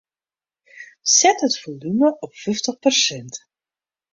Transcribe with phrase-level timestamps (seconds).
[1.15, 3.35] Set it folume op fyftich persint.